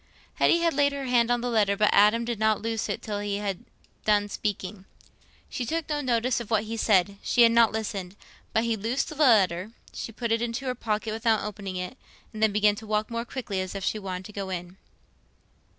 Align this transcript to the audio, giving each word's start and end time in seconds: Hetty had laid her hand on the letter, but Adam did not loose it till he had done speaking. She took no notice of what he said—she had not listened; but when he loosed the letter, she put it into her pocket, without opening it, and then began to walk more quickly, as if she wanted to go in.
Hetty 0.39 0.61
had 0.61 0.73
laid 0.73 0.93
her 0.93 1.05
hand 1.05 1.29
on 1.29 1.41
the 1.41 1.49
letter, 1.51 1.77
but 1.77 1.91
Adam 1.93 2.25
did 2.25 2.39
not 2.39 2.59
loose 2.59 2.89
it 2.89 3.03
till 3.03 3.19
he 3.19 3.35
had 3.37 3.63
done 4.03 4.29
speaking. 4.29 4.85
She 5.47 5.63
took 5.63 5.87
no 5.87 6.01
notice 6.01 6.39
of 6.39 6.49
what 6.49 6.63
he 6.63 6.75
said—she 6.75 7.43
had 7.43 7.51
not 7.51 7.71
listened; 7.71 8.15
but 8.51 8.61
when 8.61 8.71
he 8.71 8.75
loosed 8.75 9.09
the 9.09 9.15
letter, 9.15 9.73
she 9.93 10.11
put 10.11 10.31
it 10.31 10.41
into 10.41 10.65
her 10.65 10.73
pocket, 10.73 11.11
without 11.13 11.43
opening 11.43 11.75
it, 11.75 11.99
and 12.33 12.41
then 12.41 12.51
began 12.51 12.73
to 12.77 12.87
walk 12.87 13.11
more 13.11 13.25
quickly, 13.25 13.61
as 13.61 13.75
if 13.75 13.83
she 13.83 13.99
wanted 13.99 14.25
to 14.25 14.33
go 14.33 14.49
in. 14.49 14.77